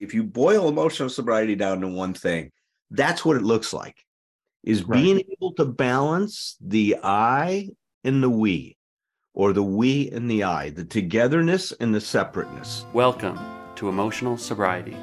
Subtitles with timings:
[0.00, 2.50] If you boil emotional sobriety down to one thing,
[2.90, 3.96] that's what it looks like
[4.64, 5.00] is Right.
[5.00, 7.68] being able to balance the I
[8.02, 8.76] and the we,
[9.34, 12.84] or the we and the I, the togetherness and the separateness.
[12.92, 13.38] Welcome
[13.76, 14.96] to Emotional Sobriety.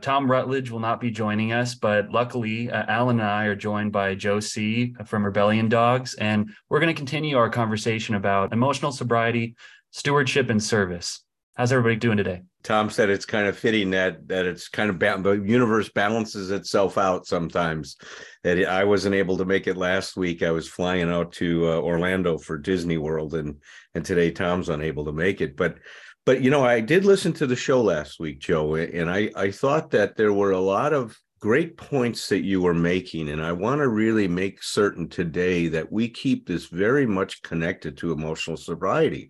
[0.00, 3.92] Thom Rutledge will not be joining us, but luckily, uh, Allen and I are joined
[3.92, 4.96] by Joe C.
[5.06, 9.54] from Rebellion Dogs, and we're going to continue our conversation about emotional sobriety,
[9.92, 11.22] stewardship, and service.
[11.54, 12.42] How's everybody doing today?
[12.62, 16.50] Tom said it's kind of fitting that that it's kind of ba- the universe balances
[16.50, 17.96] itself out sometimes.
[18.44, 20.42] That I wasn't able to make it last week.
[20.42, 23.60] I was flying out to uh, Orlando for Disney World, and
[23.94, 25.56] and today Thom's unable to make it.
[25.56, 25.76] But
[26.24, 29.50] but you know, I did listen to the show last week, Joe, and I I
[29.50, 33.50] thought that there were a lot of great points that you were making, and I
[33.50, 38.56] want to really make certain today that we keep this very much connected to emotional
[38.56, 39.28] sobriety,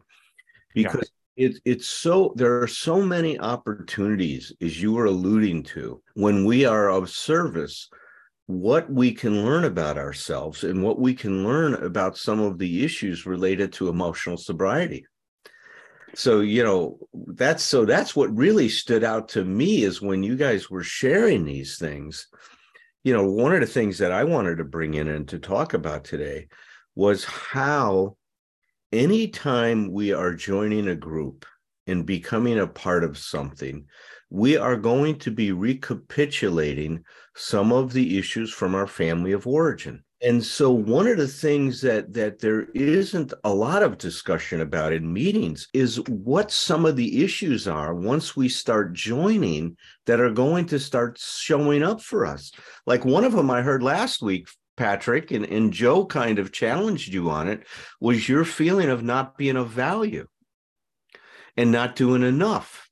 [0.74, 6.45] because it, it's so there are so many opportunities as you were alluding to when
[6.45, 7.88] we are of service
[8.46, 12.84] what we can learn about ourselves and what we can learn about some of the
[12.84, 15.07] issues related to emotional sobriety.
[16.15, 20.37] So you know that's so that's what really stood out to me is when you
[20.37, 22.29] guys were sharing these things
[23.04, 25.74] you know one of the things that i wanted to bring in and to talk
[25.74, 26.48] about today
[26.95, 28.16] was how
[28.93, 31.46] anytime we are joining a group
[31.87, 33.87] and becoming a part of something,
[34.30, 37.04] we are going to be recapitulating
[37.35, 40.02] some of the issues from our family of origin.
[40.23, 44.93] And so one of the things that that there isn't a lot of discussion about
[44.93, 49.76] in meetings is what some of the issues are once we start joining
[50.07, 52.52] that are going to start showing up for us.
[52.87, 57.12] Like one of them I heard last week Patrick and, and Joe kind of challenged
[57.12, 57.66] you on it
[58.01, 60.26] was your feeling of not being of value
[61.56, 62.88] and not doing enough.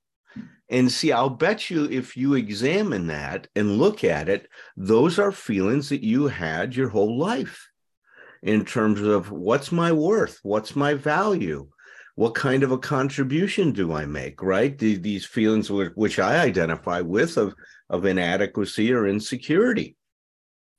[0.68, 5.32] And see, I'll bet you if you examine that and look at it, those are
[5.32, 7.68] feelings that you had your whole life
[8.42, 10.38] in terms of what's my worth?
[10.42, 11.68] What's my value?
[12.14, 14.42] What kind of a contribution do I make?
[14.42, 14.78] Right?
[14.78, 17.54] These feelings which, I identify with of,
[17.88, 19.96] of inadequacy or insecurity.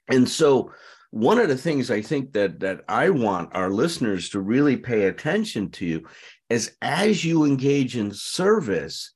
[0.08, 0.72] And so
[1.12, 5.04] one of the things I think that that I want our listeners to really pay
[5.04, 6.08] attention to
[6.50, 9.14] is as you engage in service,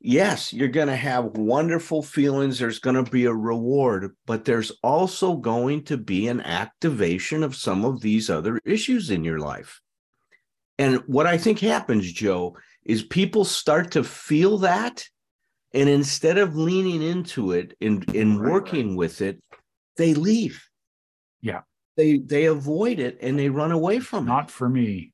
[0.00, 2.58] yes, you're going to have wonderful feelings.
[2.58, 7.56] There's going to be a reward, but there's also going to be an activation of
[7.56, 9.80] some of these other issues in your life.
[10.78, 15.04] And what I think happens, Joe, is people start to feel that.
[15.74, 19.42] And instead of leaning into it and, and working with it,
[19.96, 20.62] they leave.
[21.42, 21.62] Yeah.
[21.96, 24.30] They they avoid it and they run away from it.
[24.30, 25.12] Not for me.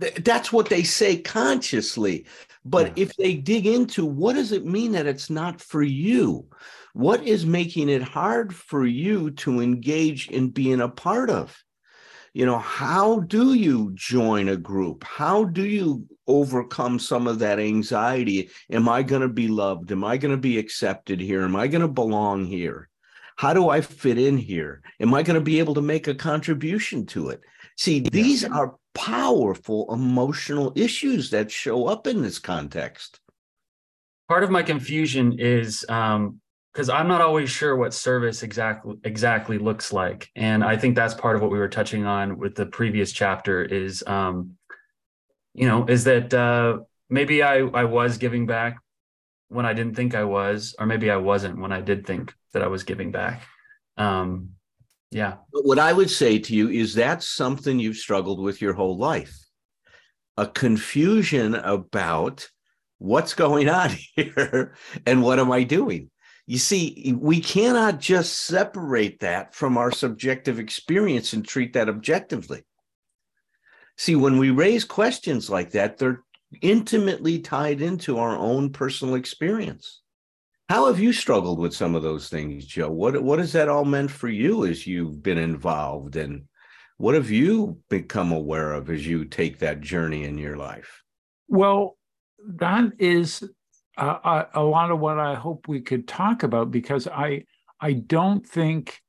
[0.00, 2.26] Th- That's what they say consciously.
[2.64, 3.04] But Yeah.
[3.04, 6.46] if they dig into what does it mean that it's not for you?
[6.94, 11.56] What is making it hard for you to engage in being a part of?
[12.32, 15.04] You know, how do you join a group?
[15.04, 18.50] How do you overcome some of that anxiety?
[18.70, 19.90] Am I going to be loved?
[19.92, 21.42] Am I going to be accepted here?
[21.42, 22.89] Am I going to belong here?
[23.40, 24.82] How do I fit in here?
[25.00, 27.40] Am I going to be able to make a contribution to it?
[27.78, 33.18] See, these are powerful emotional issues that show up in this context.
[34.28, 36.42] Part of my confusion is um,
[36.74, 41.14] because I'm not always sure what service exactly exactly looks like, and I think that's
[41.14, 43.62] part of what we were touching on with the previous chapter.
[43.62, 44.58] Is um,
[45.54, 48.76] you know, is that uh, maybe I I was giving back
[49.50, 52.62] when I didn't think I was, or maybe I wasn't when I did think that
[52.62, 53.42] I was giving back.
[53.96, 54.50] Um,
[55.10, 58.72] yeah, But what I would say to you is that's something you've struggled with your
[58.72, 59.36] whole life
[60.36, 62.48] a confusion about
[62.98, 64.74] what's going on here
[65.04, 66.10] and what am I doing?
[66.46, 72.62] You see, we cannot just separate that from our subjective experience and treat that objectively.
[73.98, 76.22] See, when we raise questions like that, they're
[76.62, 80.00] intimately tied into our own personal experience.
[80.68, 82.90] How have you struggled with some of those things, Joe?
[82.90, 86.44] What what has that all meant for you as you've been involved, and
[86.96, 91.02] what have you become aware of as you take that journey in your life?
[91.48, 91.96] Well,
[92.46, 93.42] that is
[93.96, 97.44] uh, a, a lot of what I hope we could talk about because I
[97.80, 99.00] I don't think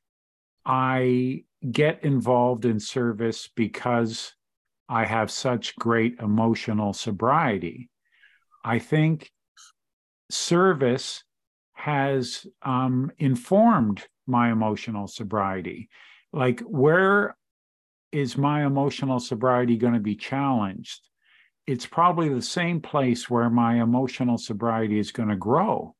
[0.65, 4.33] I get involved in service because
[4.91, 7.89] I have such great emotional sobriety.
[8.63, 9.31] I think
[10.29, 11.23] service
[11.73, 15.89] has um, informed my emotional sobriety.
[16.33, 17.35] Like, where
[18.11, 21.01] is my emotional sobriety going to be challenged?
[21.67, 25.95] it's probably the same place where my emotional sobriety is going to grow.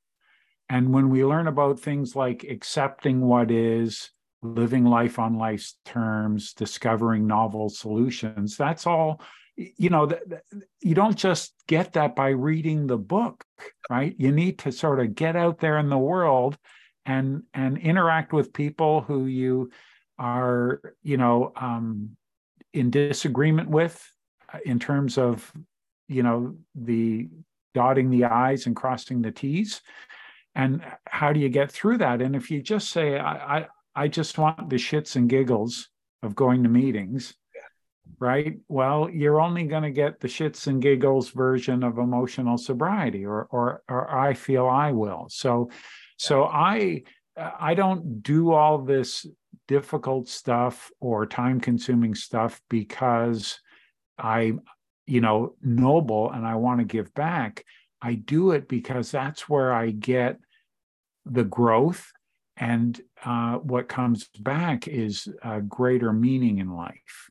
[0.69, 4.09] And when we learn about things like accepting what is,
[4.41, 9.21] living life on life's terms, discovering novel solutions, that's all,
[9.55, 10.09] you know,
[10.81, 13.43] you don't just get that by reading the book,
[13.89, 14.15] right?
[14.17, 16.57] You need to sort of get out there in the world
[17.05, 19.71] and and interact with people who you
[20.17, 22.15] are, you know, um,
[22.73, 24.01] in disagreement with
[24.53, 25.51] uh, in terms of
[26.07, 27.29] you know the
[27.73, 29.81] dotting the i's and crossing the t's.
[30.53, 32.21] And how do you get through that?
[32.21, 35.89] And if you just say i i, I just want the shits and giggles
[36.23, 37.35] of going to meetings
[38.19, 43.25] right well you're only going to get the shits and giggles version of emotional sobriety
[43.25, 45.69] or or or i feel i will so
[46.17, 47.01] so i
[47.37, 49.25] i don't do all this
[49.71, 53.59] difficult stuff or time consuming stuff because
[54.17, 54.53] I,
[55.07, 57.63] you know, noble and I want to give back.
[58.01, 60.39] I do it because that's where I get
[61.25, 62.11] the growth.
[62.57, 67.29] And uh, what comes back is a greater meaning in life.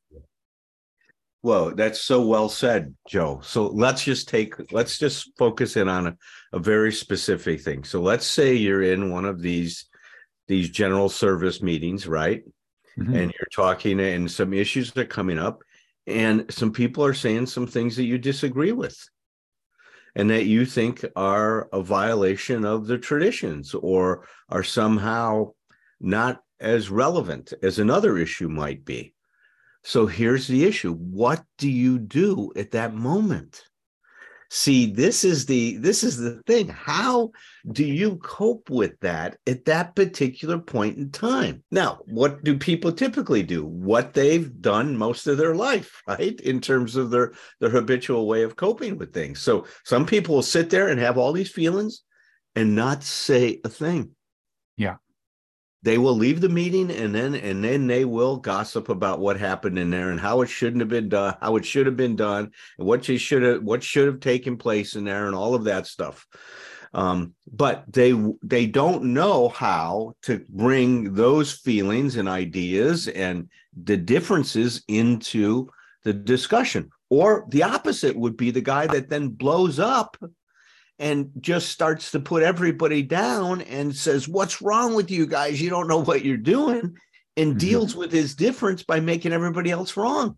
[1.43, 3.41] Well, that's so well said, Joe.
[3.43, 6.17] So let's just take, let's just focus in on a,
[6.53, 7.85] a very specific thing.
[7.85, 9.87] So let's say you're in one of these
[10.49, 12.43] these general service meetings, right?
[12.99, 13.15] Mm-hmm.
[13.15, 15.63] And you're talking, and some issues are coming up,
[16.09, 18.99] and some people are saying some things that you disagree with
[20.15, 25.53] and that you think are a violation of the traditions or are somehow
[26.01, 29.15] not as relevant as another issue might be.
[29.83, 33.65] So here's the issue what do you do at that moment?
[34.51, 36.69] See this is the this is the thing.
[36.69, 37.31] How
[37.73, 41.63] do you cope with that at that particular point in time?
[41.71, 43.65] Now what do people typically do?
[43.65, 48.43] What they've done most of their life right in terms of their their habitual way
[48.43, 49.41] of coping with things.
[49.41, 52.03] So some people will sit there and have all these feelings
[52.57, 54.11] and not say a thing.
[54.77, 54.97] Yeah
[55.83, 59.79] they will leave the meeting and then and then they will gossip about what happened
[59.79, 62.51] in there and how it shouldn't have been done how it should have been done
[62.79, 65.65] and what you should have what should have taken place in there and all of
[65.65, 66.27] that stuff.
[66.93, 68.13] Um, but they
[68.43, 73.49] they don't know how to bring those feelings and ideas and
[73.85, 75.71] the differences into
[76.03, 76.91] the discussion.
[77.09, 80.17] Or the opposite would be the guy that then blows up
[81.01, 85.61] and just starts to put everybody down and says, What's wrong with you guys?
[85.61, 86.95] You don't know what you're doing,
[87.37, 87.59] and mm-hmm.
[87.59, 90.37] deals with his difference by making everybody else wrong.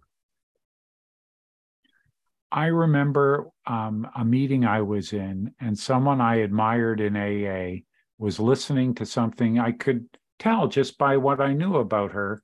[2.52, 7.80] I remember um, a meeting I was in, and someone I admired in AA
[8.18, 10.06] was listening to something I could
[10.38, 12.40] tell just by what I knew about her.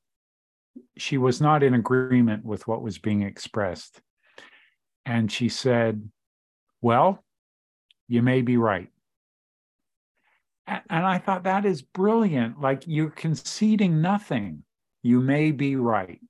[0.96, 4.00] She was not in agreement with what was being expressed.
[5.06, 6.10] And she said,
[6.82, 7.22] Well,
[8.08, 8.88] you may be right.
[10.66, 12.60] And I thought that is brilliant.
[12.60, 14.64] Like you're conceding nothing.
[15.02, 16.20] You may be right,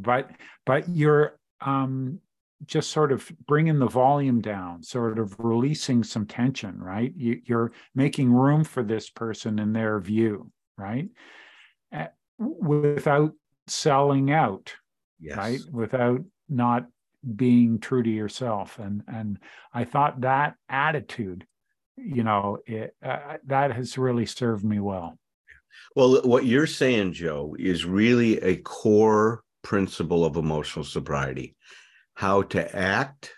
[0.00, 0.30] but
[0.66, 2.20] but you're um,
[2.66, 7.12] just sort of bringing the volume down, sort of releasing some tension, right?
[7.16, 11.08] You, are making room for this person in their view, right?
[12.38, 13.32] Without
[13.66, 14.74] selling out,
[15.20, 15.36] yes.
[15.36, 15.60] right?
[15.70, 16.86] Without not
[17.36, 18.78] being true to yourself.
[18.78, 19.38] And and
[19.72, 21.46] i thought that attitude
[21.96, 25.18] you know it, uh, that has really served me well.
[25.96, 31.56] Well what you're saying joe is really a core principle of emotional sobriety.
[32.14, 33.32] How to act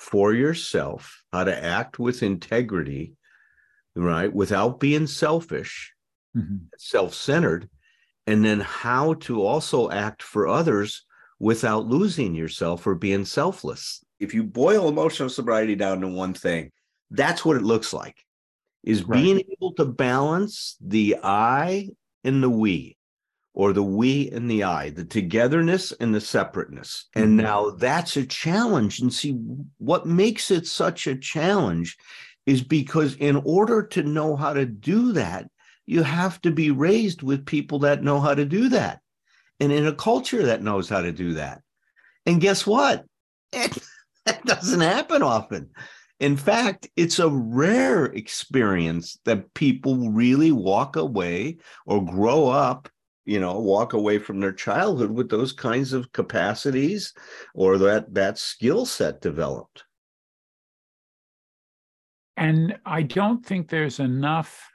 [0.00, 3.12] for yourself how to act with integrity
[3.94, 5.92] right without being selfish
[6.34, 6.56] mm-hmm.
[6.78, 7.68] self-centered
[8.26, 11.04] and then how to also act for others
[11.40, 14.04] without losing yourself or being selfless.
[14.20, 16.70] If you boil emotional sobriety down to one thing,
[17.10, 18.24] that's what it looks like
[18.84, 19.20] is right.
[19.20, 21.88] being able to balance the I
[22.22, 22.96] and the we
[23.52, 27.06] or the we and the I, the togetherness and the separateness.
[27.16, 27.22] Mm-hmm.
[27.22, 29.00] And now that's a challenge.
[29.00, 29.32] And see,
[29.78, 31.96] what makes it such a challenge
[32.46, 35.48] is because in order to know how to do that,
[35.86, 39.00] you have to be raised with people that know how to do that
[39.60, 41.60] and in a culture that knows how to do that.
[42.26, 43.04] And guess what?
[43.52, 43.76] It,
[44.26, 45.70] that doesn't happen often.
[46.18, 52.90] In fact, it's a rare experience that people really walk away or grow up,
[53.24, 57.14] you know, walk away from their childhood with those kinds of capacities
[57.54, 59.84] or that that skill set developed.
[62.36, 64.68] And I don't think there's enough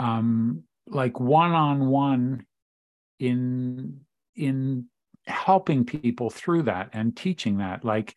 [0.00, 2.46] um like one-on-one
[3.18, 4.00] in
[4.36, 4.86] in
[5.26, 7.84] helping people through that and teaching that.
[7.84, 8.16] Like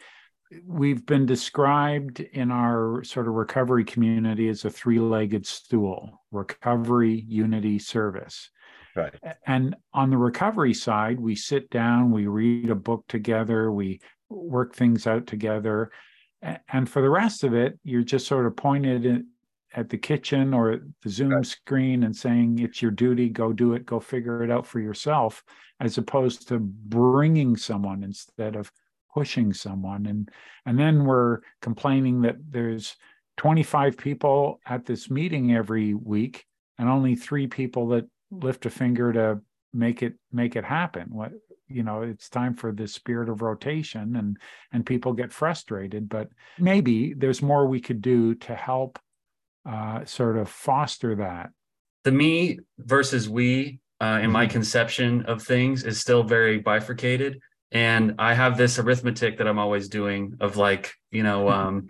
[0.66, 7.80] we've been described in our sort of recovery community as a three-legged stool recovery unity
[7.80, 8.50] service.
[8.96, 9.14] Right.
[9.48, 14.76] And on the recovery side we sit down we read a book together we work
[14.76, 15.92] things out together.
[16.70, 19.26] And for the rest of it you're just sort of pointed
[19.74, 21.46] at the kitchen or the zoom right.
[21.46, 25.44] screen and saying it's your duty go do it go figure it out for yourself
[25.80, 28.72] as opposed to bringing someone instead of
[29.14, 30.30] pushing someone and
[30.66, 32.96] and then we're complaining that there's
[33.38, 36.46] 25 people at this meeting every week
[36.78, 39.42] and only three people that lift a finger to
[39.74, 41.32] make it make it happen what
[41.68, 44.38] you know it's time for the spirit of rotation and
[44.74, 49.00] and people get frustrated but maybe there's more we could do to help
[49.66, 51.52] uh, sort of foster that.
[52.04, 54.54] The me versus we uh, in my mm-hmm.
[54.54, 57.40] conception of things is still very bifurcated.
[57.72, 61.88] And i have this arithmetic that i'm always doing of like you know um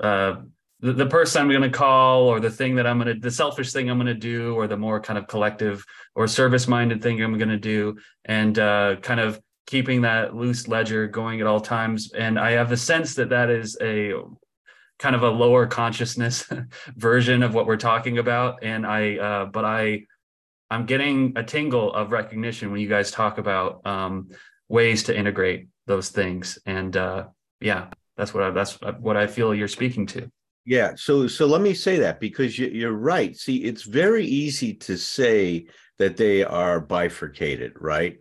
[0.00, 0.36] uh
[0.80, 3.30] the, the person i'm going to call or the thing that i'm going to the
[3.30, 7.02] selfish thing i'm going to do or the more kind of collective or service minded
[7.02, 7.96] thing i'm going to do.
[8.24, 12.12] And uh kind of keeping that loose ledger going at all times.
[12.12, 14.12] And i have the sense that that is a
[14.98, 16.48] kind of a lower consciousness
[16.96, 18.62] version of what we're talking about.
[18.62, 20.02] And i uh but i
[20.70, 24.30] i'm getting a tingle of recognition when you guys talk about um
[24.68, 26.58] ways to integrate those things.
[26.66, 27.26] And uh,
[27.60, 30.30] yeah that's what I, that's what i feel you're speaking to.
[30.66, 30.92] Yeah.
[30.96, 33.36] So so let me say that because you, you're right.
[33.36, 35.66] See it's very easy to say
[35.98, 38.18] that they are bifurcated right?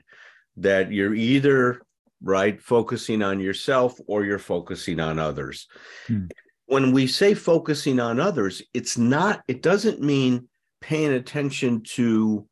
[0.57, 1.81] That you're either
[2.23, 5.67] right focusing on yourself or you're focusing on others.
[6.07, 6.25] Hmm.
[6.65, 10.47] When we say focusing on others it's not it doesn't mean
[10.81, 12.47] paying attention to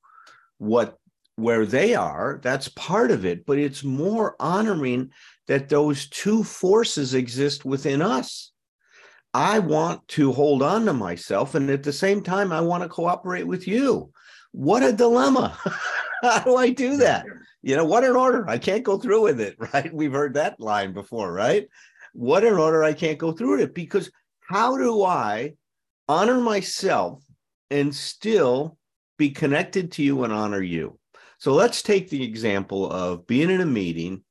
[0.58, 0.98] what
[1.36, 5.10] where they are, that's part of it, but it's more honoring
[5.48, 8.52] that those two forces exist within us.
[9.34, 12.90] I want to hold on to myself, and at the same time, I want to
[12.90, 14.12] cooperate with you.
[14.52, 15.58] What a dilemma.
[16.22, 17.26] How do I do that?
[17.64, 18.48] You know, what an order.
[18.48, 19.92] I can't go through with it, right?
[19.94, 21.68] We've heard that line before, right?
[22.14, 22.84] What an order.
[22.84, 25.54] I can't go through it because how do I
[26.08, 27.24] honor myself
[27.70, 28.78] and still
[29.18, 31.00] be connected to you and honor you?
[31.40, 34.24] So let's take the example of being in a meeting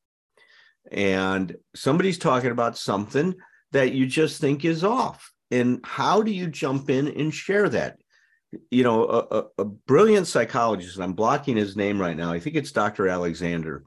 [0.92, 3.34] and somebody's talking about something
[3.72, 5.32] that you just think is off.
[5.50, 7.98] And how do you jump in and share that?
[8.70, 12.32] You know, a, a, a brilliant psychologist, I'm blocking his name right now.
[12.32, 13.08] I think it's Dr.
[13.08, 13.84] Alexander,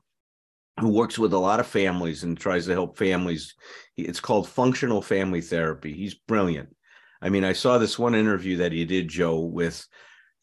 [0.79, 3.55] who works with a lot of families and tries to help families.
[3.95, 5.93] It's called functional family therapy.
[5.93, 6.75] He's brilliant.
[7.21, 9.87] I mean, I saw this one interview that he did, Joe, with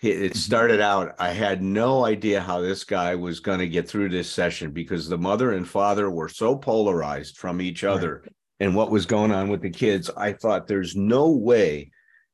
[0.02, 0.34] it mm-hmm.
[0.34, 4.30] started out i had no idea how this guy was going to get through this
[4.30, 8.32] session because the mother and father were so polarized from each other right.
[8.60, 11.90] and what was going on with the kids i thought there's no way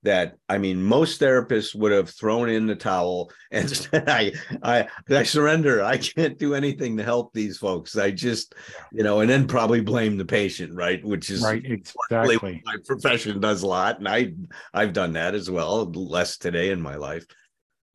[0.07, 4.33] that i mean most therapists would have thrown in the towel and said i
[4.63, 8.55] i i surrender i can't do anything to help these folks i just
[8.93, 13.41] you know and then probably blame the patient right which is right exactly my profession
[13.41, 14.33] does a lot and i
[14.75, 17.27] i've done that as well less today in my life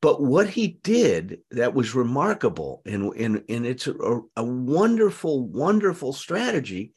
[0.02, 6.12] but what he did that was remarkable, and, and, and it's a, a wonderful, wonderful
[6.12, 6.92] strategy.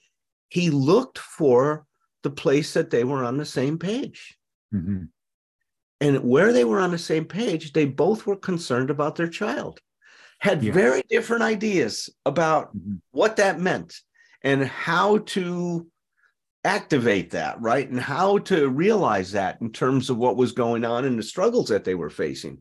[0.50, 1.86] He looked for
[2.24, 4.36] the place that they were on the same page.
[4.76, 5.04] Mm-hmm.
[6.02, 9.80] And where they were on the same page, they both were concerned about their child,
[10.40, 10.74] had yeah.
[10.74, 12.96] very different ideas about mm-hmm.
[13.12, 13.96] what that meant
[14.44, 15.88] and how to
[16.66, 17.88] activate that, right?
[17.88, 21.70] And how to realize that in terms of what was going on and the struggles
[21.70, 22.58] that they were facing.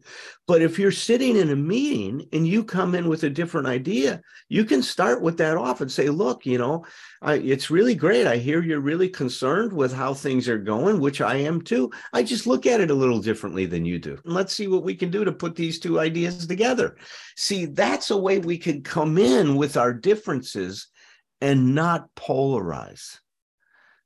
[0.47, 4.21] But if you're sitting in a meeting and you come in with a different idea,
[4.51, 6.85] you can start with that off and say, look, you know,
[7.23, 8.27] I, it's really great.
[8.27, 11.91] I hear you're really concerned with how things are going, which I am too.
[12.13, 14.21] I just look at it a little differently than you do.
[14.25, 16.97] And let's see what we can do to put these two ideas together.
[17.37, 20.89] See, that's a way we can come in with our differences
[21.41, 23.19] and not polarize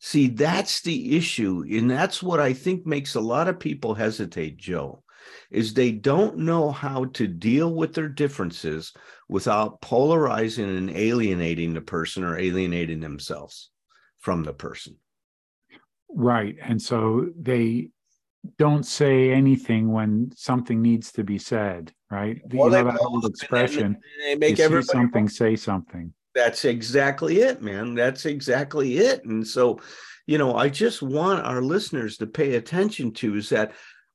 [0.01, 1.65] See, that's the issue.
[1.69, 5.03] And that's what I think makes a lot of people hesitate, Joe,
[5.51, 8.93] is they don't know how to deal with their differences
[9.29, 13.71] without polarizing and alienating the person or alienating themselves
[14.21, 14.97] from the person.
[16.09, 16.57] Right.
[16.63, 17.89] And so they
[18.57, 22.41] don't say anything when something needs to be said, right?
[22.53, 23.99] Well, you know that old expression.
[24.21, 27.95] They make everybody something, say something that's exactly it, man.
[27.95, 29.25] That's exactly it.
[29.25, 29.81] And so,
[30.27, 33.73] you know, I just want our listeners to pay attention to is that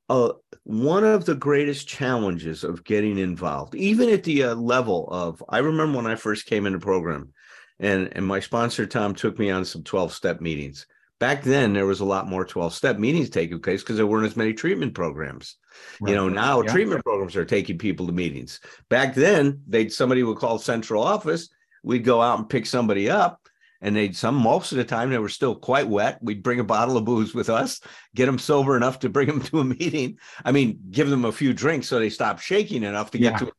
[0.10, 5.44] uh, one of the greatest challenges of getting involved, even at the uh, level of,
[5.50, 7.34] I remember when I first came into program
[7.80, 10.88] and and my sponsor Tom took me on some 12 step meetings.
[11.20, 14.26] Back then, there was a lot more 12 step meetings taking place because there weren't
[14.26, 15.58] as many treatment programs.
[16.02, 16.10] Right.
[16.10, 16.72] You know, now yeah.
[16.72, 18.60] treatment programs are taking people to meetings.
[18.90, 21.50] Back then, they'd somebody would call central office.
[21.84, 23.42] We'd go out and pick somebody up,
[23.82, 26.20] and they'd some most of the time they were still quite wet.
[26.22, 27.82] We'd bring a bottle of booze with us,
[28.16, 30.18] get them sober enough to bring them to a meeting.
[30.44, 33.32] I mean, give them a few drinks so they stop shaking enough to yeah.
[33.32, 33.54] get to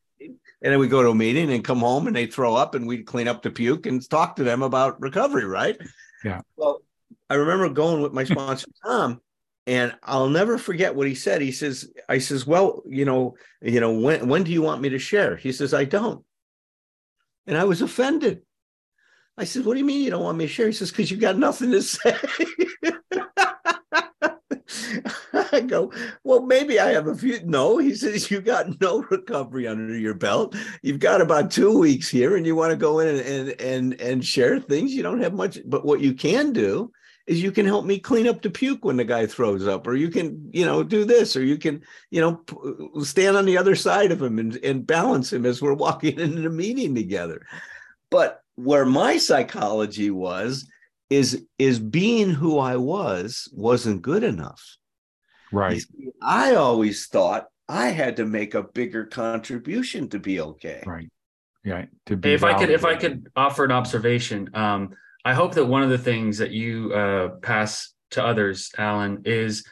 [0.64, 2.86] and then we'd go to a meeting and come home and they'd throw up and
[2.86, 5.76] we'd clean up the puke and talk to them about recovery, right?
[6.24, 6.40] Yeah.
[6.56, 6.80] Well,
[7.28, 9.20] I remember going with my sponsor Tom,
[9.66, 11.42] and I'll never forget what he said.
[11.42, 14.88] He says, "I says, well, you know, you know, when when do you want me
[14.90, 16.24] to share?" He says, "I don't,"
[17.46, 18.42] and I was offended.
[19.36, 21.10] I said, "What do you mean you don't want me to share?" He says, "Because
[21.10, 22.16] you've got nothing to say."
[25.52, 25.92] I go,
[26.24, 27.40] well, maybe I have a few.
[27.44, 30.56] No, he says, you got no recovery under your belt.
[30.82, 34.00] You've got about two weeks here, and you want to go in and and and,
[34.00, 34.92] and share things.
[34.92, 36.90] You don't have much, but what you can do
[37.26, 39.94] is you can help me clean up the puke when the guy throws up, or
[39.94, 43.74] you can, you know, do this, or you can, you know, stand on the other
[43.74, 47.46] side of him and, and balance him as we're walking into the meeting together.
[48.10, 50.68] But where my psychology was
[51.10, 54.76] is is being who I was wasn't good enough.
[55.52, 55.82] Right.
[56.22, 60.82] I always thought I had to make a bigger contribution to be okay.
[60.84, 61.10] Right.
[61.64, 61.86] Yeah.
[62.06, 62.62] To be if validated.
[62.62, 65.98] I could if I could offer an observation, um, I hope that one of the
[65.98, 69.64] things that you uh, pass to others, Allen, is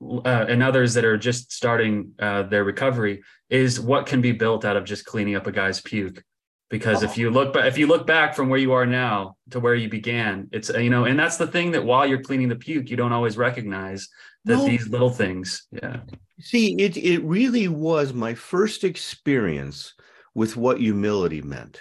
[0.00, 4.64] uh, and others that are just starting uh, their recovery is what can be built
[4.64, 6.22] out of just cleaning up a guy's puke
[6.70, 7.06] because oh.
[7.06, 9.74] if you look but if you look back from where you are now to where
[9.74, 12.90] you began it's you know and that's the thing that while you're cleaning the puke
[12.90, 14.08] you don't always recognize
[14.44, 14.66] that no.
[14.66, 16.00] these little things yeah
[16.40, 19.94] see it it really was my first experience
[20.34, 21.80] with what humility meant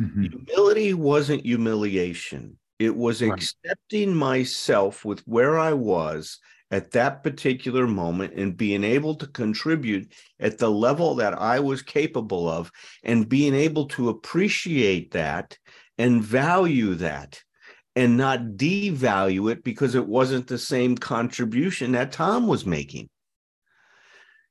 [0.00, 0.22] mm-hmm.
[0.22, 3.32] humility wasn't humiliation it was right.
[3.32, 6.38] accepting myself with where i was
[6.70, 11.82] at that particular moment and being able to contribute at the level that I was
[11.82, 12.70] capable of
[13.02, 15.58] and being able to appreciate that
[15.98, 17.42] and value that
[17.96, 23.08] and not devalue it because it wasn't the same contribution that Tom was making.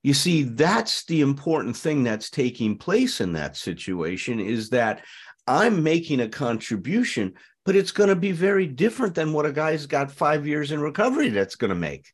[0.03, 5.03] You see, that's the important thing that's taking place in that situation is that
[5.49, 7.33] I'm making a contribution,
[7.65, 10.79] but it's going to be very different than what a guy's got five years in
[10.79, 12.13] recovery that's going to make.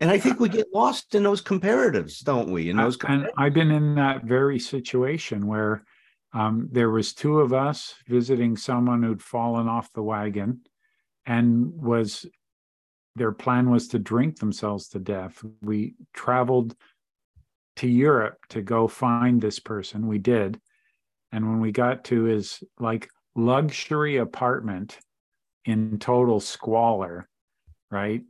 [0.00, 2.70] And I think we get lost in those comparatives, don't we?
[2.70, 5.84] In those, and I've been in that very situation where
[6.32, 10.60] um, there was two of us visiting someone who'd fallen off the wagon,
[11.26, 12.24] and was
[13.16, 15.44] their plan was to drink themselves to death.
[15.60, 16.74] We traveled
[17.76, 20.06] to Europe to go find this person.
[20.06, 20.60] We did,
[21.30, 24.98] and when we got to his like luxury apartment
[25.64, 27.28] in total squalor,
[27.90, 28.22] right?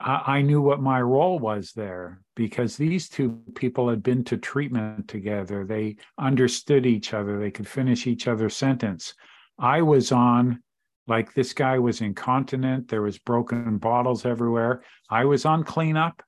[0.00, 4.36] I, I knew what my role was there because these two people had been to
[4.36, 5.64] treatment together.
[5.64, 7.38] They understood each other.
[7.38, 9.14] They could finish each other's sentence.
[9.58, 10.60] I was on
[11.06, 16.22] like this guy was incontinent there was broken bottles everywhere i was on cleanup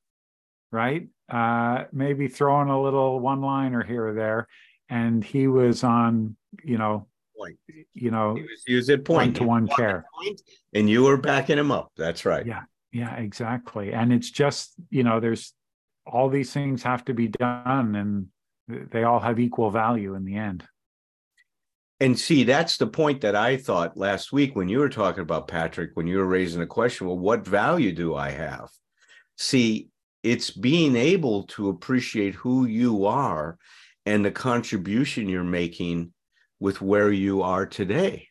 [0.76, 4.46] right uh, maybe throwing a little one liner here or there
[4.88, 7.58] and he was on, you know, point.
[7.94, 10.40] You know, he was, he was at point, to one care, point,
[10.74, 11.92] and you were backing him up.
[11.96, 12.46] That's right.
[12.46, 12.62] Yeah,
[12.92, 13.92] yeah, exactly.
[13.92, 15.52] And it's just you know, there's
[16.06, 20.36] all these things have to be done, and they all have equal value in the
[20.36, 20.64] end.
[21.98, 25.48] And see, that's the point that I thought last week when you were talking about
[25.48, 28.68] Patrick, when you were raising the question, well, what value do I have?
[29.38, 29.88] See,
[30.26, 33.58] it's being able to appreciate who you are
[34.04, 36.12] and the contribution you're making
[36.58, 38.26] with where you are today.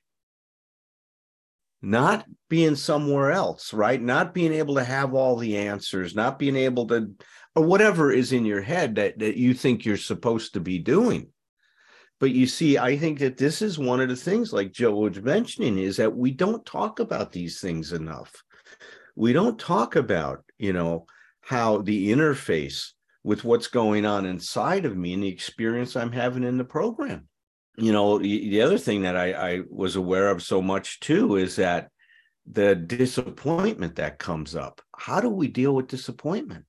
[1.82, 4.02] Not being somewhere else, right?
[4.02, 7.12] Not being able to have all the answers, not being able to,
[7.56, 11.30] or whatever is in your head that, that you think you're supposed to be doing.
[12.20, 15.22] But you see, I think that this is one of the things, like Joe was
[15.22, 18.44] mentioning, is that we don't talk about these things enough.
[19.16, 21.06] We don't talk about, you know,
[21.46, 22.92] how the interface
[23.24, 27.28] with what's going on inside of me and the experience I'm having in the program.
[27.78, 31.58] You know, the other thing that I, I was aware of so much too is
[31.58, 31.90] that
[32.50, 34.82] the disappointment that comes up.
[34.96, 36.66] How do we deal with disappointment?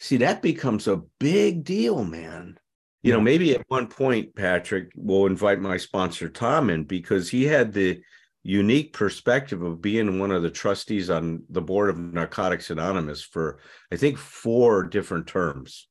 [0.00, 2.58] See, that becomes a big deal, man.
[3.02, 7.44] You know, maybe at one point, Patrick, we'll invite my sponsor Tom in because he
[7.44, 8.02] had the
[8.44, 13.58] unique perspective of being one of the trustees on the board of Narcotics Anonymous for,
[13.90, 15.88] I think, four different terms.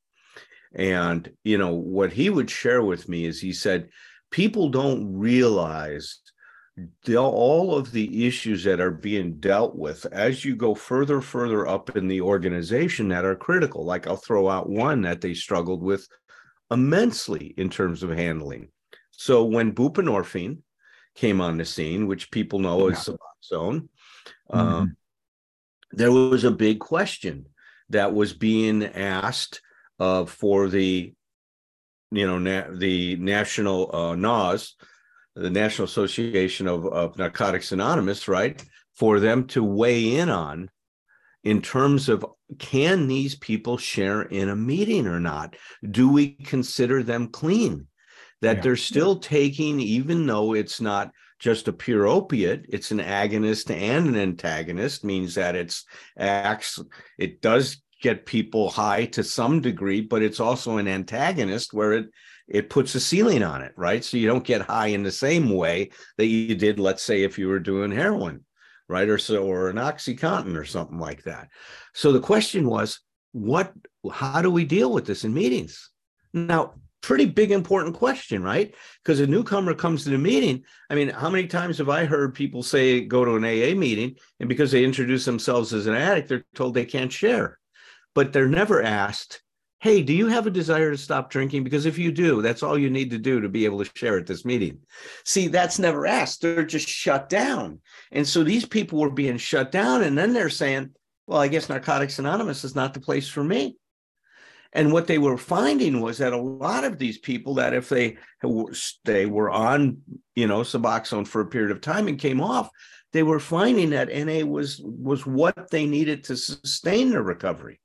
[0.75, 3.89] And, you know, what he would share with me is he said,
[4.31, 6.19] people don't realize
[7.05, 11.67] the, all of the issues that are being dealt with as you go further, further
[11.67, 13.83] up in the organization that are critical.
[13.83, 16.07] Like I'll throw out one that they struggled with
[16.71, 18.69] immensely in terms of handling.
[19.11, 20.59] So when buprenorphine
[21.15, 22.95] came on the scene, which people know yeah.
[22.95, 23.87] as Suboxone,
[24.51, 24.57] mm-hmm.
[24.57, 24.85] uh,
[25.91, 27.47] there was a big question
[27.89, 29.61] that was being asked
[29.99, 31.13] uh, for the,
[32.11, 34.75] you know, na- the national uh, NAS,
[35.35, 38.63] the National Association of, of Narcotics Anonymous, right,
[38.95, 40.69] for them to weigh in on
[41.43, 42.25] in terms of
[42.59, 45.55] can these people share in a meeting or not?
[45.89, 47.87] Do we consider them clean?
[48.43, 48.61] That yeah.
[48.61, 54.07] they're still taking, even though it's not just a pure opiate, it's an agonist and
[54.07, 55.85] an antagonist, means that it's
[56.17, 56.79] acts,
[57.17, 62.07] it does get people high to some degree, but it's also an antagonist where it
[62.47, 64.03] it puts a ceiling on it, right?
[64.03, 67.39] So you don't get high in the same way that you did, let's say, if
[67.39, 68.43] you were doing heroin,
[68.89, 69.07] right?
[69.07, 71.47] Or so or an oxycontin or something like that.
[71.93, 72.99] So the question was,
[73.31, 73.71] what
[74.11, 75.89] how do we deal with this in meetings?
[76.33, 76.73] Now,
[77.03, 78.73] pretty big important question, right?
[79.03, 80.63] Because a newcomer comes to the meeting.
[80.89, 84.15] I mean, how many times have I heard people say go to an AA meeting
[84.39, 87.59] and because they introduce themselves as an addict, they're told they can't share
[88.13, 89.41] but they're never asked,
[89.79, 91.63] hey, do you have a desire to stop drinking?
[91.63, 94.17] Because if you do, that's all you need to do to be able to share
[94.17, 94.79] at this meeting.
[95.25, 96.41] See, that's never asked.
[96.41, 97.81] They're just shut down.
[98.11, 100.03] And so these people were being shut down.
[100.03, 100.91] And then they're saying,
[101.27, 103.77] well, I guess Narcotics Anonymous is not the place for me.
[104.73, 108.17] And what they were finding was that a lot of these people that if they
[109.05, 109.97] they were on,
[110.35, 112.69] you know, Suboxone for a period of time and came off,
[113.11, 117.79] they were finding that NA was was what they needed to sustain their recovery.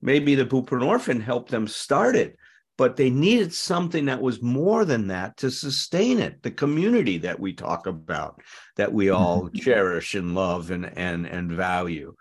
[0.00, 2.36] Maybe the buprenorphine helped them start it
[2.76, 7.38] but they needed something that was more than that to sustain it the community that
[7.38, 8.40] we talk about
[8.76, 9.58] that we all mm-hmm.
[9.58, 12.14] cherish and love and and and value.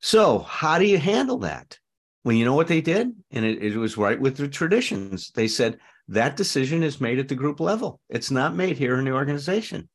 [0.00, 1.78] So how do you handle that
[2.24, 3.12] well you know what they did?
[3.30, 5.30] And it, it was right with the traditions.
[5.34, 8.00] They said that decision is made at the group level.
[8.08, 9.88] It's not made here in the organization.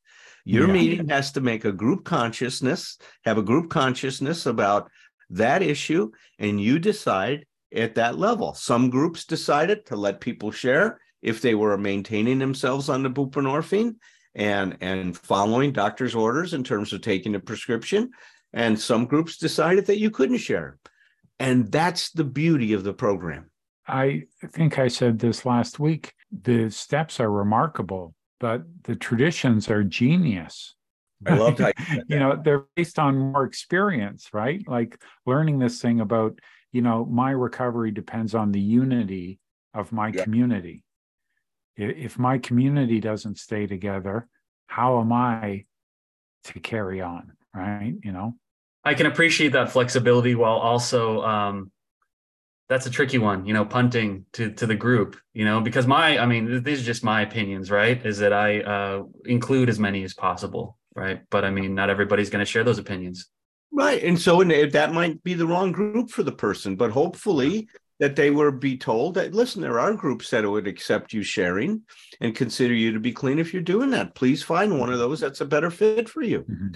[0.46, 0.74] Your yeah.
[0.74, 4.90] meeting has to make a group consciousness have a group consciousness about
[5.30, 8.54] that issue and you decide at that level.
[8.54, 13.96] Some groups decided to let people share if they were maintaining themselves on the buprenorphine
[14.36, 18.12] and and following doctor's orders in terms of taking a prescription.
[18.54, 20.78] And some groups decided that you couldn't share
[21.40, 23.50] and that's the beauty of the program
[23.88, 24.24] i
[24.54, 30.76] think i said this last week the steps are remarkable but the traditions are genius
[31.26, 31.72] I love you,
[32.08, 34.62] you know they're based on more experience, right?
[34.68, 36.40] Like learning this thing about
[36.72, 39.40] you know my recovery depends on the unity
[39.74, 40.24] of my yeah.
[40.24, 40.84] community.
[41.76, 44.28] If my community doesn't stay together,
[44.68, 45.66] how am I
[46.46, 47.34] to carry on?
[47.54, 47.96] Right?
[48.04, 48.36] You know.
[48.88, 51.72] I can appreciate that flexibility while also um,
[52.70, 56.18] that's a tricky one, you know, punting to to the group, you know, because my,
[56.18, 58.04] I mean, these are just my opinions, right?
[58.06, 61.22] Is that I uh, include as many as possible, right?
[61.30, 63.30] But I mean, not everybody's going to share those opinions.
[63.72, 64.02] Right.
[64.02, 67.68] And so and that might be the wrong group for the person, but hopefully
[68.00, 71.82] that they were be told that listen, there are groups that would accept you sharing
[72.22, 74.16] and consider you to be clean if you're doing that.
[74.16, 76.40] Please find one of those that's a better fit for you.
[76.40, 76.68] Mm-hmm.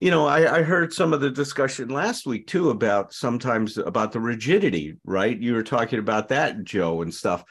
[0.00, 4.12] You know, I, I heard some of the discussion last week too about sometimes about
[4.12, 5.36] the rigidity, right?
[5.36, 7.44] You were talking about that, Joe, and stuff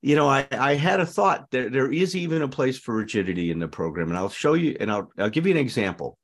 [0.00, 3.50] you know, I, I had a thought there, there is even a place for rigidity
[3.50, 4.08] in the program.
[4.08, 6.18] And I'll show you, and I'll, I'll give you an example.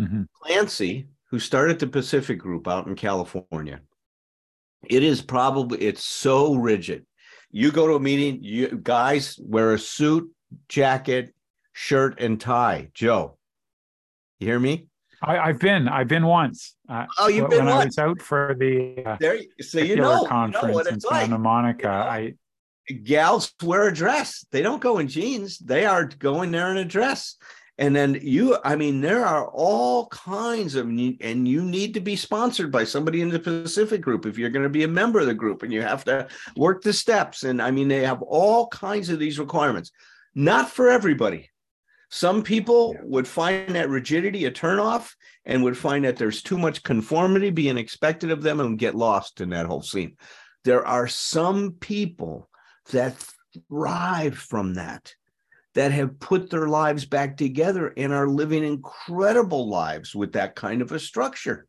[0.00, 0.22] Mm-hmm.
[0.32, 3.80] Clancy, who started the Pacific Group out in California,
[4.88, 7.04] it is probably, it's so rigid.
[7.50, 10.30] You go to a meeting, you guys wear a suit,
[10.68, 11.34] jacket,
[11.72, 12.88] shirt, and tie.
[12.94, 13.35] Joe,
[14.38, 14.86] you hear me?
[15.22, 15.88] I, have been.
[15.88, 16.76] I've been once.
[16.88, 17.98] Uh, oh, you've been when once.
[17.98, 19.38] I was out for the uh, there.
[19.60, 21.40] So you know, conference you know in Santa like.
[21.40, 21.88] Monica.
[21.88, 22.34] I
[23.02, 24.44] gals wear a dress.
[24.50, 25.58] They don't go in jeans.
[25.58, 27.36] They are going there in a dress.
[27.78, 32.16] And then you, I mean, there are all kinds of, and you need to be
[32.16, 35.26] sponsored by somebody in the Pacific group if you're going to be a member of
[35.26, 37.42] the group and you have to work the steps.
[37.42, 39.90] And I mean, they have all kinds of these requirements.
[40.34, 41.50] Not for everybody.
[42.08, 43.00] Some people yeah.
[43.04, 45.12] would find that rigidity a turnoff
[45.44, 49.40] and would find that there's too much conformity being expected of them and get lost
[49.40, 50.16] in that whole scene.
[50.64, 52.48] There are some people
[52.92, 53.16] that
[53.68, 55.14] thrive from that,
[55.74, 60.82] that have put their lives back together and are living incredible lives with that kind
[60.82, 61.66] of a structure.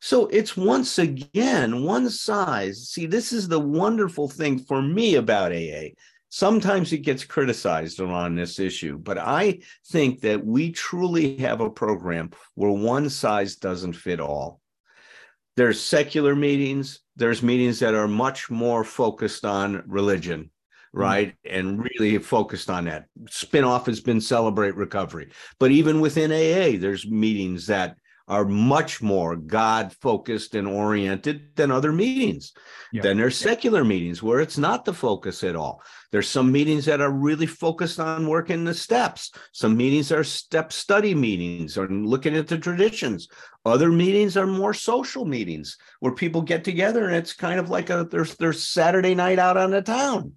[0.00, 2.88] So it's once again one size.
[2.88, 5.90] See, this is the wonderful thing for me about AA.
[6.36, 11.70] Sometimes it gets criticized on this issue, but I think that we truly have a
[11.70, 14.60] program where one size doesn't fit all.
[15.56, 20.50] There's secular meetings, there's meetings that are much more focused on religion
[20.94, 21.00] Mm-hmm.
[21.00, 21.28] right?
[21.44, 21.58] Mm-hmm.
[21.58, 23.06] And really focused on that.
[23.24, 25.30] Spinoff has been Celebrate Recovery.
[25.58, 27.96] But even within AA, there's meetings that
[28.28, 32.52] are much more God focused and oriented than other meetings.
[32.92, 33.02] Yeah.
[33.02, 35.80] Then there's secular meetings where it's not the focus at all.
[36.10, 39.30] There's some meetings that are really focused on working the steps.
[39.52, 43.28] Some meetings are step study meetings or looking at the traditions.
[43.64, 47.90] Other meetings are more social meetings where people get together and it's kind of like
[47.90, 50.34] a there's there's Saturday night out on the town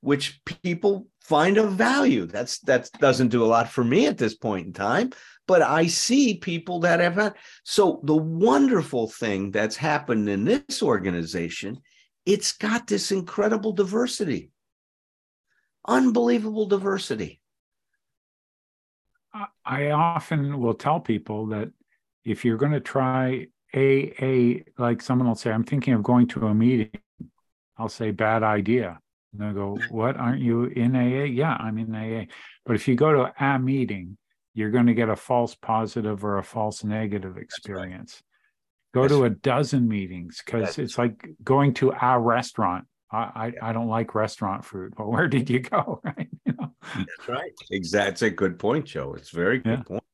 [0.00, 2.26] which people find a value.
[2.26, 5.10] That's that doesn't do a lot for me at this point in time,
[5.48, 7.34] but I see people that have had.
[7.64, 11.80] So the wonderful thing that's happened in this organization,
[12.24, 14.50] it's got this incredible diversity,
[15.86, 17.40] unbelievable diversity.
[19.64, 21.70] I often will tell people that
[22.24, 26.46] if you're going to try AA, like someone will say, I'm thinking of going to
[26.46, 26.90] a meeting,
[27.76, 28.98] I'll say, bad idea
[29.38, 30.16] and they go, What?
[30.16, 31.24] Aren't you in AA?
[31.24, 32.24] Yeah, I'm in AA.
[32.64, 34.16] But if you go to a meeting,
[34.54, 38.22] you're going to get a false positive or a false negative experience.
[38.94, 39.02] Right.
[39.02, 42.86] Go That's to a dozen meetings because it's like going to a restaurant.
[43.12, 44.94] I, I, I, don't like restaurant food.
[44.96, 46.00] but where did you go?
[46.16, 46.28] Right?
[46.44, 46.72] You know?
[46.94, 47.52] That's right.
[47.70, 48.10] Exactly.
[48.10, 49.14] That's a good point, Joe.
[49.14, 49.82] It's very good yeah.
[49.82, 50.04] point.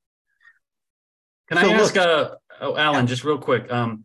[1.49, 3.07] Can so I ask, look, uh, oh, Allen, yeah.
[3.07, 3.71] just real quick?
[3.73, 4.05] Um,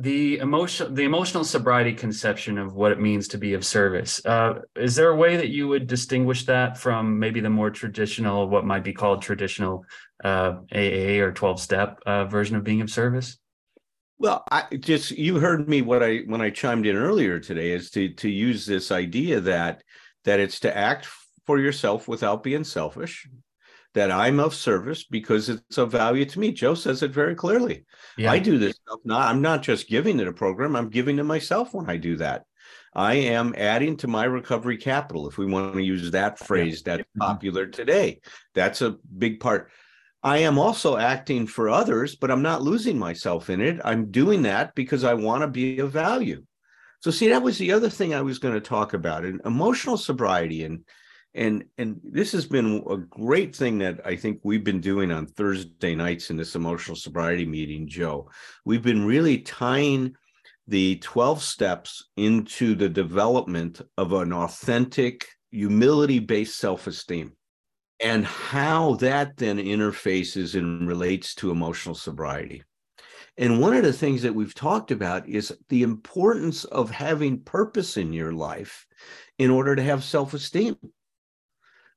[0.00, 4.24] the emotion the emotional sobriety conception of what it means to be of service.
[4.24, 8.48] Uh, is there a way that you would distinguish that from maybe the more traditional
[8.48, 9.84] what might be called traditional
[10.22, 13.38] uh, aa or 12 step uh, version of being of service?
[14.18, 17.90] Well i just you heard me what i when i chimed in earlier today is
[17.90, 19.82] to to use this idea that
[20.24, 21.08] that it's to act
[21.44, 23.28] for yourself without being selfish
[23.98, 26.52] that I'm of service because it's of value to me.
[26.52, 27.84] Joe says it very clearly.
[28.16, 28.30] Yeah.
[28.30, 31.24] I do this stuff not I'm not just giving it a program, I'm giving to
[31.24, 32.44] myself when I do that.
[32.94, 37.02] I am adding to my recovery capital, if we want to use that phrase that's
[37.02, 37.20] mm-hmm.
[37.20, 38.20] popular today.
[38.54, 39.72] That's a big part.
[40.22, 43.80] I am also acting for others, but I'm not losing myself in it.
[43.84, 46.44] I'm doing that because I want to be of value.
[47.00, 49.96] So, see, that was the other thing I was going to talk about and emotional
[49.96, 50.84] sobriety and
[51.34, 55.26] and and this has been a great thing that i think we've been doing on
[55.26, 58.28] thursday nights in this emotional sobriety meeting joe.
[58.64, 60.14] We've been really tying
[60.66, 67.32] the 12 steps into the development of an authentic humility based self-esteem
[68.00, 72.62] and how that then interfaces and relates to emotional sobriety.
[73.38, 77.96] And one of the things that we've talked about is the importance of having purpose
[77.96, 78.86] in your life
[79.38, 80.76] in order to have self-esteem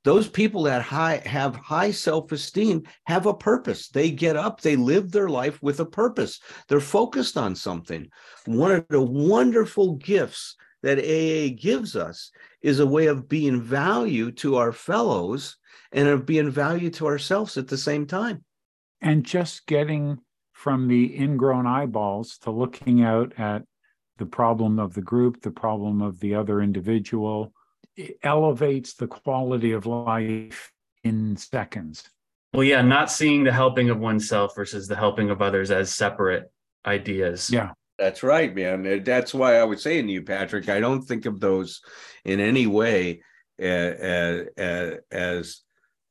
[0.03, 3.89] those people that high have high self-esteem have a purpose.
[3.89, 6.39] They get up they live their life with a purpose.
[6.67, 8.09] They're focused on something.
[8.45, 14.31] One of the wonderful gifts that aa gives us is a way of being value
[14.31, 15.57] to our fellows
[15.91, 18.43] and of being value to ourselves at the same time.
[19.01, 20.19] And just getting
[20.53, 23.63] from the ingrown eyeballs to looking out at
[24.17, 27.51] the problem of the group the problem of the other individual
[28.23, 30.71] elevates the quality of life
[31.03, 32.09] in seconds.
[32.53, 36.51] Well, yeah, not seeing the helping of oneself versus the helping of others as separate
[36.85, 37.49] ideas.
[37.49, 37.71] Yeah.
[37.97, 39.03] That's right, man.
[39.03, 41.81] That's why I was saying to you, Patrick, I don't think of those
[42.25, 43.21] in any way
[43.59, 45.61] as, as, as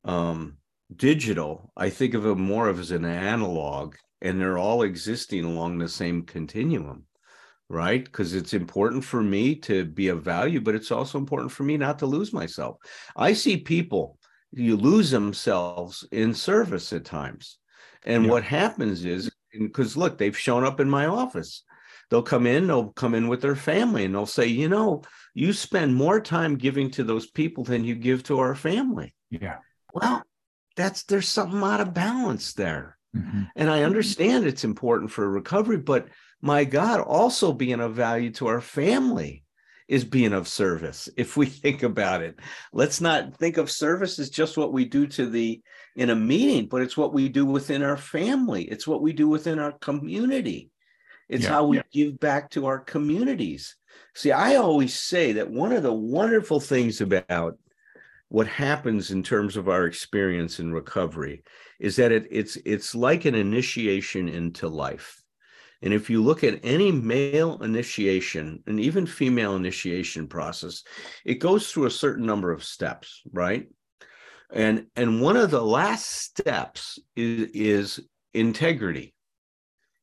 [0.04, 0.58] um,
[0.94, 1.72] digital.
[1.76, 5.88] I think of them more of as an analog, and they're all existing along the
[5.88, 7.06] same continuum
[7.70, 8.04] right?
[8.04, 11.76] Because it's important for me to be of value, but it's also important for me
[11.76, 12.78] not to lose myself.
[13.16, 14.18] I see people
[14.52, 17.58] you lose themselves in service at times.
[18.04, 18.30] And yeah.
[18.30, 21.62] what happens is because look, they've shown up in my office.
[22.10, 25.02] They'll come in, they'll come in with their family, and they'll say, you know,
[25.32, 29.14] you spend more time giving to those people than you give to our family.
[29.30, 29.58] Yeah.
[29.94, 30.24] Well,
[30.74, 32.98] that's there's something out of balance there.
[33.16, 33.42] Mm-hmm.
[33.54, 36.08] And I understand it's important for recovery, but
[36.40, 39.44] my God, also being of value to our family
[39.88, 41.08] is being of service.
[41.16, 42.38] If we think about it,
[42.72, 45.60] let's not think of service as just what we do to the
[45.96, 48.64] in a meeting, but it's what we do within our family.
[48.64, 50.70] It's what we do within our community.
[51.28, 51.82] It's yeah, how we yeah.
[51.92, 53.76] give back to our communities.
[54.14, 57.58] See, I always say that one of the wonderful things about
[58.28, 61.42] what happens in terms of our experience in recovery
[61.80, 65.19] is that it, it's it's like an initiation into life
[65.82, 70.82] And if you look at any male initiation and even female initiation process,
[71.24, 73.66] it goes through a certain number of steps, right?
[74.52, 78.00] And and one of the last steps is, is
[78.34, 79.14] integrity,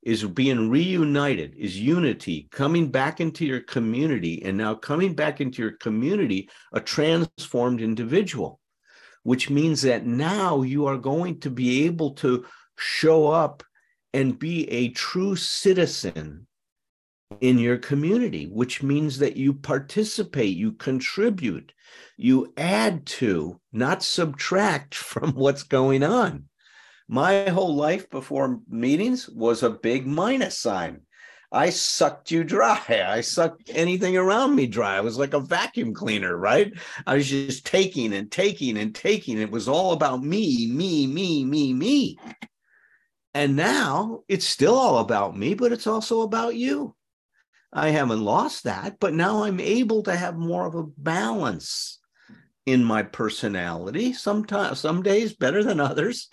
[0.01, 5.61] is being reunited, is unity, coming back into your community, and now coming back into
[5.61, 8.59] your community, a transformed individual,
[9.23, 12.45] which means that now you are going to be able to
[12.77, 13.63] show up
[14.17, 16.47] and be a true citizen
[17.39, 21.71] in your community, which means that you participate, you contribute,
[22.17, 26.45] you add to, not subtract from what's going on.
[27.07, 31.01] My whole life before meetings was a big minus sign.
[31.51, 32.81] I sucked you dry.
[33.07, 34.97] I sucked anything around me dry.
[34.97, 36.73] I was like a vacuum cleaner, right?
[37.05, 39.37] I was just taking and taking and taking.
[39.37, 42.17] It was all about me, me, me, me, me.
[43.37, 46.95] And now it's still all about me, but it's also about you.
[47.71, 51.99] I haven't lost that, but now I'm able to have more of a balance
[52.65, 54.11] in my personality.
[54.11, 56.29] Sometimes, some days better than others.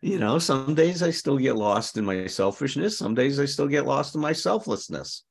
[0.00, 2.96] You know, some days I still get lost in my selfishness.
[2.96, 5.24] Some days I still get lost in my selflessness.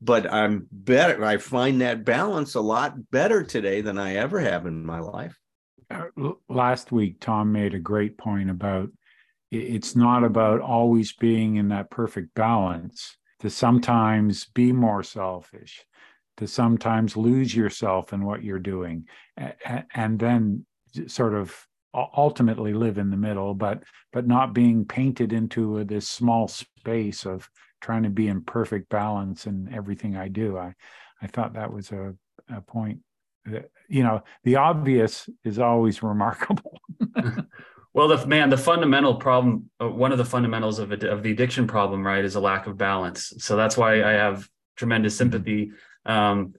[0.00, 1.24] But I'm better.
[1.24, 5.36] I find that balance a lot better today than I ever have in my life.
[5.90, 6.04] Uh,
[6.48, 8.90] last week, Thom made a great point about
[9.52, 15.84] it's not about always being in that perfect balance to sometimes be more selfish,
[16.38, 19.06] to sometimes lose yourself in what you're doing,
[19.94, 20.64] and then
[21.06, 26.48] sort of ultimately live in the middle, but but not being painted into this small
[26.48, 27.48] space of
[27.82, 30.56] trying to be in perfect balance in everything I do.
[30.56, 30.74] I
[31.20, 32.14] I thought that was a,
[32.48, 33.00] a point
[33.44, 36.80] that you know the obvious is always remarkable.
[37.94, 41.30] Well, the man, the fundamental problem, uh, one of the fundamentals of it, of the
[41.30, 43.34] addiction problem, right, is a lack of balance.
[43.38, 45.30] So that's why I have tremendous mm-hmm.
[45.30, 45.72] sympathy
[46.06, 46.54] um,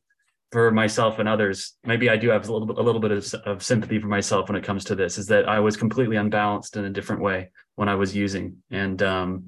[0.51, 1.73] for myself and others.
[1.83, 4.47] Maybe I do have a little bit, a little bit of, of sympathy for myself
[4.47, 5.17] when it comes to this.
[5.17, 9.01] Is that I was completely unbalanced in a different way when I was using, and
[9.01, 9.45] um,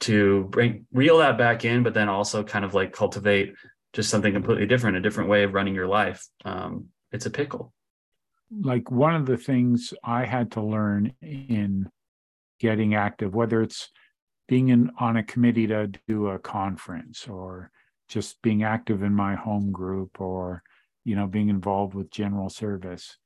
[0.00, 3.54] to bring reel that back in, but then also kind of like cultivate
[3.92, 6.26] just something completely different, a different way of running your life.
[6.44, 7.72] Um, it's a pickle
[8.50, 11.88] like one of the things I had to learn in
[12.60, 13.90] getting active, whether it's
[14.48, 17.70] being in on a committee to do a conference or
[18.08, 20.62] just being active in my home group or
[21.04, 23.16] you know being involved with general service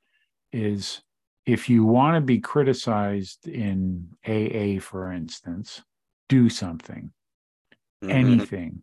[0.53, 1.03] is
[1.47, 5.83] if you want to be criticized in AA for instance
[6.29, 7.11] do something
[8.03, 8.11] mm-hmm.
[8.11, 8.83] anything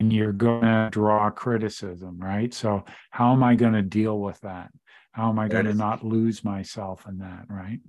[0.00, 4.40] and you're going to draw criticism right so how am i going to deal with
[4.40, 4.70] that
[5.12, 7.80] how am I going to not lose myself in that, right?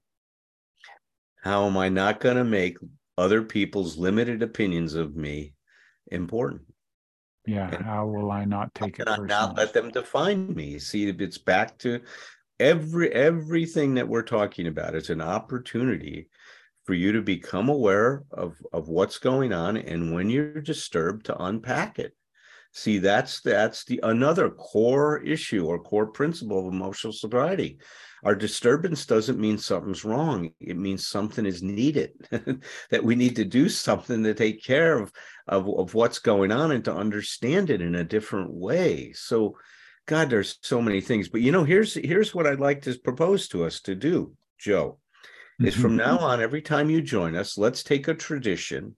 [1.41, 2.77] How am I not going to make
[3.17, 5.53] other people's limited opinions of me
[6.11, 6.61] important?
[7.45, 7.69] Yeah.
[7.69, 9.07] And how will I not take it?
[9.07, 9.27] Personally?
[9.27, 10.79] Not let them define me.
[10.79, 12.01] See, it's back to
[12.59, 14.95] every everything that we're talking about.
[14.95, 16.29] It's an opportunity
[16.85, 21.43] for you to become aware of of what's going on, and when you're disturbed, to
[21.43, 22.15] unpack it
[22.73, 27.77] see that's that's the another core issue or core principle of emotional sobriety.
[28.23, 30.51] Our disturbance doesn't mean something's wrong.
[30.59, 32.11] It means something is needed
[32.89, 35.11] that we need to do something to take care of,
[35.47, 39.13] of of what's going on and to understand it in a different way.
[39.13, 39.55] So
[40.05, 43.47] god there's so many things but you know here's here's what i'd like to propose
[43.47, 44.97] to us to do joe.
[45.59, 45.81] Is mm-hmm.
[45.81, 48.95] from now on every time you join us let's take a tradition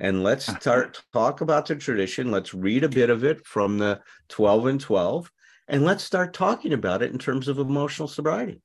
[0.00, 2.30] and let's start talk about the tradition.
[2.30, 5.30] Let's read a bit of it from the 12 and 12
[5.68, 8.62] and let's start talking about it in terms of emotional sobriety.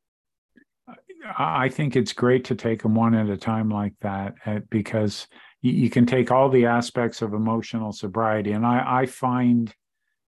[1.37, 5.27] I think it's great to take them one at a time like that uh, because
[5.61, 9.73] you, can take all the aspects of emotional sobriety and I, I find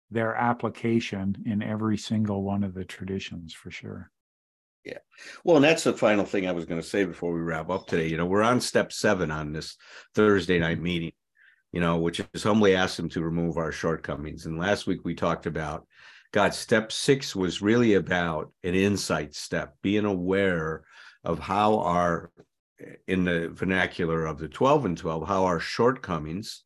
[0.09, 4.09] their application in every single one of the traditions for sure
[4.85, 4.99] yeah.
[5.43, 7.87] Well, and that's the final thing I was going to say before we wrap up
[7.87, 8.07] today.
[8.07, 9.75] You know, we're on step seven on this
[10.13, 11.11] Thursday night meeting,
[11.73, 14.45] you know, which is humbly ask them to remove our shortcomings.
[14.45, 15.87] And last week we talked about,
[16.31, 20.83] God, step six was really about an insight step, being aware
[21.23, 22.31] of how our,
[23.07, 26.63] in the vernacular of the 12 and 12, how our shortcomings,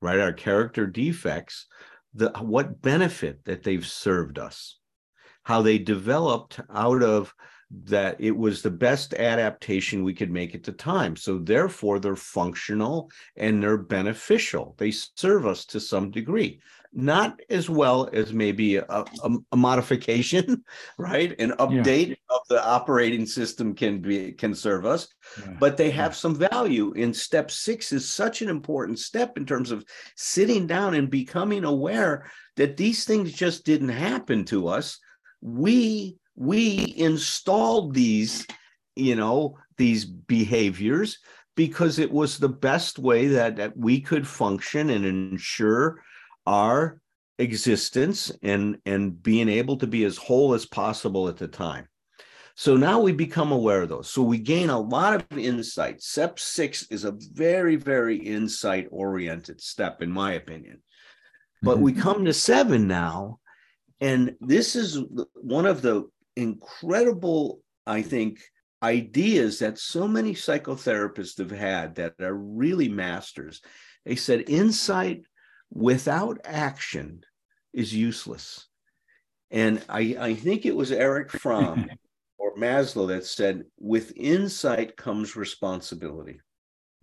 [0.00, 1.66] right, our character defects,
[2.14, 4.77] the what benefit that they've served us
[5.48, 7.34] how they developed out of
[7.84, 11.16] that it was the best adaptation we could make at the time.
[11.16, 14.74] So therefore, they're functional and they're beneficial.
[14.76, 16.60] They serve us to some degree,
[16.92, 20.62] not as well as maybe a, a, a modification,
[20.98, 21.34] right?
[21.40, 22.14] An update yeah.
[22.28, 25.08] of the operating system can be can serve us,
[25.40, 25.56] yeah.
[25.58, 26.16] but they have yeah.
[26.16, 26.92] some value.
[26.92, 31.64] In step six is such an important step in terms of sitting down and becoming
[31.64, 34.98] aware that these things just didn't happen to us.
[35.40, 38.46] We we installed these
[38.96, 41.18] you know these behaviors
[41.58, 46.00] because it was the best way that, that we could function and ensure
[46.46, 47.00] our
[47.40, 51.88] existence and and being able to be as whole as possible at the time.
[52.54, 54.10] So now we become aware of those.
[54.10, 56.02] So we gain a lot of insight.
[56.02, 60.80] Step six is a very very insight oriented step in my opinion.
[61.62, 61.84] But mm-hmm.
[61.84, 63.40] we come to seven now
[64.00, 64.98] and this is
[65.34, 68.40] one of the incredible, I think,
[68.82, 73.60] ideas that so many psychotherapists have had that are really masters.
[74.04, 75.22] They said insight
[75.70, 77.22] without action
[77.72, 78.66] is useless.
[79.50, 81.90] And I, I think it was Erich Fromm
[82.38, 86.40] or Maslow that said, with insight comes responsibility.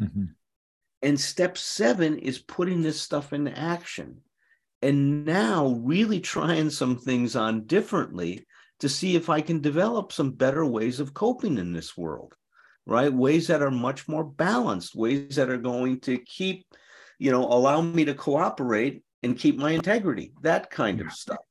[0.01, 0.25] Mm-hmm.
[1.01, 4.21] And step seven is putting this stuff into action.
[4.85, 8.45] And now, really trying some things on differently
[8.79, 12.35] to see if I can develop some better ways of coping in this world,
[12.85, 13.11] right?
[13.11, 16.67] Ways that are much more balanced, ways that are going to keep,
[17.17, 21.41] you know, allow me to cooperate and keep my integrity, that kind of stuff.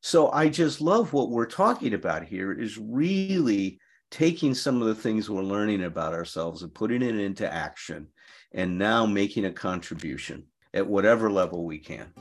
[0.00, 3.78] So I just love what we're talking about here is really
[4.10, 8.08] taking some of the things we're learning about ourselves and putting it into action
[8.50, 12.12] and now making a contribution at whatever level we can.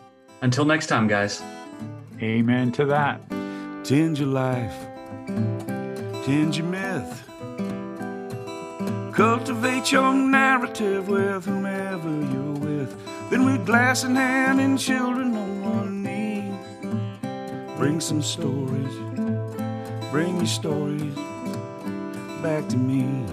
[0.41, 1.41] Until next time, guys.
[2.19, 3.21] Amen to that.
[3.83, 4.75] Tend your life,
[6.25, 7.23] tend your myth.
[9.13, 13.29] Cultivate your narrative with whomever you're with.
[13.29, 16.51] Then with glass in hand and children on one knee.
[17.77, 18.95] Bring some stories,
[20.09, 21.15] bring your stories
[22.41, 23.25] back to me.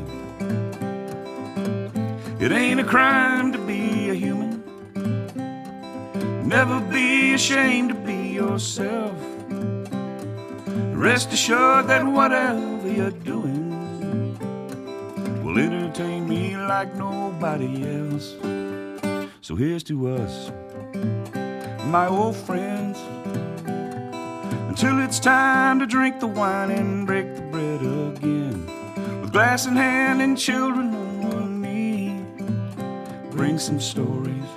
[2.39, 3.48] It ain't a crime
[6.49, 9.13] Never be ashamed to be yourself.
[10.97, 13.69] Rest assured that whatever you're doing
[15.45, 18.35] will entertain me like nobody else.
[19.43, 20.51] So here's to us,
[21.85, 22.99] my old friends,
[24.71, 28.67] until it's time to drink the wine and break the bread again.
[29.21, 32.25] With glass in hand and children on one knee,
[33.33, 34.49] bring some stories,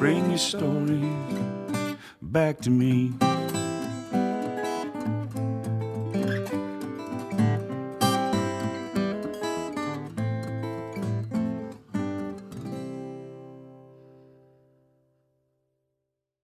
[0.00, 1.04] bring your stories
[2.22, 3.12] back to me.